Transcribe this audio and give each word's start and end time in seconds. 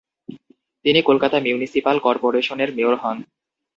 তিনি 0.85 0.99
কলকাতা 1.01 1.37
মিউনিসিপাল 1.39 1.95
কর্পোরেশনের 1.99 2.69
মেয়র 2.75 2.95
হন। 2.95 3.17